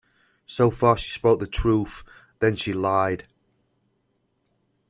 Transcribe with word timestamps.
So 0.47 0.71
far 0.71 0.97
she 0.97 1.11
spoke 1.11 1.39
the 1.39 1.45
truth; 1.45 2.01
then 2.39 2.55
she 2.55 2.73
lied. 2.73 3.27